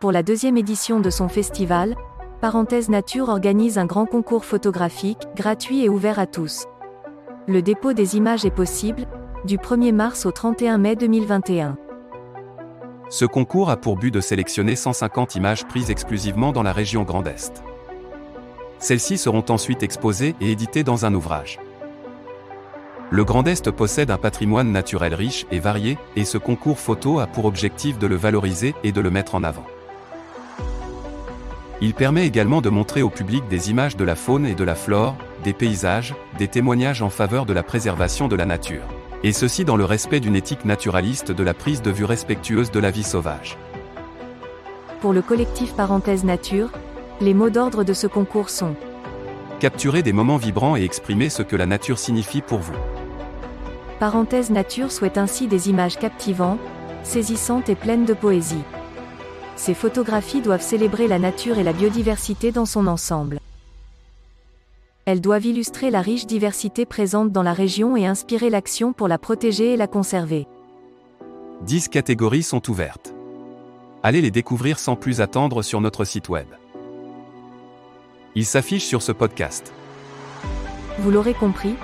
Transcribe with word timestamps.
Pour 0.00 0.12
la 0.12 0.22
deuxième 0.22 0.56
édition 0.56 1.00
de 1.00 1.10
son 1.10 1.26
festival, 1.26 1.96
Parenthèse 2.40 2.88
Nature 2.88 3.28
organise 3.28 3.78
un 3.78 3.84
grand 3.84 4.06
concours 4.06 4.44
photographique, 4.44 5.18
gratuit 5.34 5.82
et 5.82 5.88
ouvert 5.88 6.20
à 6.20 6.28
tous. 6.28 6.66
Le 7.48 7.62
dépôt 7.62 7.94
des 7.94 8.16
images 8.16 8.44
est 8.44 8.52
possible, 8.52 9.08
du 9.44 9.56
1er 9.56 9.92
mars 9.92 10.24
au 10.24 10.30
31 10.30 10.78
mai 10.78 10.94
2021. 10.94 11.76
Ce 13.10 13.24
concours 13.24 13.70
a 13.70 13.76
pour 13.76 13.96
but 13.96 14.14
de 14.14 14.20
sélectionner 14.20 14.76
150 14.76 15.34
images 15.34 15.66
prises 15.66 15.90
exclusivement 15.90 16.52
dans 16.52 16.62
la 16.62 16.72
région 16.72 17.02
Grand 17.02 17.26
Est. 17.26 17.64
Celles-ci 18.78 19.18
seront 19.18 19.46
ensuite 19.48 19.82
exposées 19.82 20.36
et 20.40 20.52
éditées 20.52 20.84
dans 20.84 21.06
un 21.06 21.14
ouvrage. 21.14 21.58
Le 23.10 23.24
Grand 23.24 23.48
Est 23.48 23.72
possède 23.72 24.12
un 24.12 24.18
patrimoine 24.18 24.70
naturel 24.70 25.14
riche 25.14 25.44
et 25.50 25.58
varié, 25.58 25.98
et 26.14 26.24
ce 26.24 26.38
concours 26.38 26.78
photo 26.78 27.18
a 27.18 27.26
pour 27.26 27.46
objectif 27.46 27.98
de 27.98 28.06
le 28.06 28.14
valoriser 28.14 28.76
et 28.84 28.92
de 28.92 29.00
le 29.00 29.10
mettre 29.10 29.34
en 29.34 29.42
avant. 29.42 29.64
Il 31.80 31.94
permet 31.94 32.26
également 32.26 32.60
de 32.60 32.70
montrer 32.70 33.02
au 33.02 33.10
public 33.10 33.46
des 33.48 33.70
images 33.70 33.96
de 33.96 34.04
la 34.04 34.16
faune 34.16 34.46
et 34.46 34.56
de 34.56 34.64
la 34.64 34.74
flore, 34.74 35.16
des 35.44 35.52
paysages, 35.52 36.16
des 36.36 36.48
témoignages 36.48 37.02
en 37.02 37.10
faveur 37.10 37.46
de 37.46 37.52
la 37.52 37.62
préservation 37.62 38.26
de 38.26 38.34
la 38.34 38.46
nature. 38.46 38.82
Et 39.22 39.32
ceci 39.32 39.64
dans 39.64 39.76
le 39.76 39.84
respect 39.84 40.18
d'une 40.18 40.34
éthique 40.34 40.64
naturaliste 40.64 41.30
de 41.30 41.42
la 41.44 41.54
prise 41.54 41.80
de 41.80 41.92
vue 41.92 42.04
respectueuse 42.04 42.72
de 42.72 42.80
la 42.80 42.90
vie 42.90 43.04
sauvage. 43.04 43.56
Pour 45.00 45.12
le 45.12 45.22
collectif 45.22 45.74
Parenthèse 45.74 46.24
Nature, 46.24 46.70
les 47.20 47.34
mots 47.34 47.50
d'ordre 47.50 47.84
de 47.84 47.92
ce 47.92 48.08
concours 48.08 48.50
sont 48.50 48.74
Capturer 49.60 50.02
des 50.02 50.12
moments 50.12 50.36
vibrants 50.36 50.76
et 50.76 50.82
exprimer 50.82 51.28
ce 51.28 51.42
que 51.42 51.56
la 51.56 51.66
nature 51.66 51.98
signifie 51.98 52.42
pour 52.42 52.58
vous. 52.58 52.76
Parenthèse 54.00 54.50
Nature 54.50 54.90
souhaite 54.90 55.18
ainsi 55.18 55.46
des 55.46 55.68
images 55.68 55.98
captivantes, 55.98 56.60
saisissantes 57.04 57.68
et 57.68 57.74
pleines 57.76 58.04
de 58.04 58.14
poésie. 58.14 58.62
Ces 59.58 59.74
photographies 59.74 60.40
doivent 60.40 60.62
célébrer 60.62 61.08
la 61.08 61.18
nature 61.18 61.58
et 61.58 61.64
la 61.64 61.72
biodiversité 61.72 62.52
dans 62.52 62.64
son 62.64 62.86
ensemble. 62.86 63.40
Elles 65.04 65.20
doivent 65.20 65.46
illustrer 65.46 65.90
la 65.90 66.00
riche 66.00 66.26
diversité 66.26 66.86
présente 66.86 67.32
dans 67.32 67.42
la 67.42 67.52
région 67.52 67.96
et 67.96 68.06
inspirer 68.06 68.50
l'action 68.50 68.92
pour 68.92 69.08
la 69.08 69.18
protéger 69.18 69.72
et 69.72 69.76
la 69.76 69.88
conserver. 69.88 70.46
10 71.62 71.88
catégories 71.88 72.44
sont 72.44 72.70
ouvertes. 72.70 73.12
Allez 74.04 74.20
les 74.20 74.30
découvrir 74.30 74.78
sans 74.78 74.94
plus 74.94 75.20
attendre 75.20 75.62
sur 75.62 75.80
notre 75.80 76.04
site 76.04 76.28
web. 76.28 76.46
Ils 78.36 78.46
s'affichent 78.46 78.86
sur 78.86 79.02
ce 79.02 79.10
podcast. 79.10 79.72
Vous 81.00 81.10
l'aurez 81.10 81.34
compris, 81.34 81.74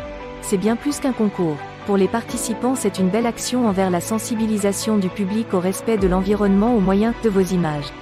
c'est 0.42 0.58
bien 0.58 0.76
plus 0.76 1.00
qu'un 1.00 1.12
concours. 1.12 1.58
Pour 1.86 1.98
les 1.98 2.08
participants, 2.08 2.74
c'est 2.74 2.98
une 2.98 3.10
belle 3.10 3.26
action 3.26 3.68
envers 3.68 3.90
la 3.90 4.00
sensibilisation 4.00 4.96
du 4.96 5.10
public 5.10 5.52
au 5.52 5.60
respect 5.60 5.98
de 5.98 6.06
l'environnement 6.06 6.74
au 6.74 6.80
moyen 6.80 7.12
de 7.22 7.28
vos 7.28 7.42
images. 7.42 7.92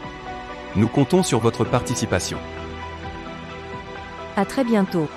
Nous 0.77 0.86
comptons 0.86 1.25
sur 1.25 1.41
votre 1.41 1.64
participation. 1.64 2.38
À 4.36 4.44
très 4.44 4.62
bientôt. 4.62 5.08